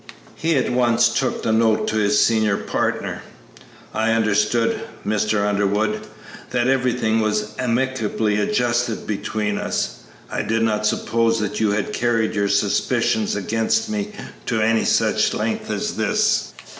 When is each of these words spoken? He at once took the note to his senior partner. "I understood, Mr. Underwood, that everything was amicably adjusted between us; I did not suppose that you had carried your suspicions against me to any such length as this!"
He 0.33 0.55
at 0.55 0.71
once 0.71 1.13
took 1.13 1.43
the 1.43 1.51
note 1.51 1.87
to 1.89 1.97
his 1.97 2.17
senior 2.19 2.57
partner. 2.57 3.21
"I 3.93 4.13
understood, 4.13 4.81
Mr. 5.05 5.47
Underwood, 5.47 6.07
that 6.49 6.67
everything 6.67 7.19
was 7.19 7.51
amicably 7.59 8.37
adjusted 8.39 9.05
between 9.05 9.59
us; 9.59 9.97
I 10.31 10.41
did 10.41 10.63
not 10.63 10.87
suppose 10.87 11.39
that 11.39 11.59
you 11.59 11.69
had 11.73 11.93
carried 11.93 12.33
your 12.33 12.49
suspicions 12.49 13.35
against 13.35 13.89
me 13.91 14.11
to 14.47 14.59
any 14.59 14.85
such 14.85 15.35
length 15.35 15.69
as 15.69 15.95
this!" 15.97 16.53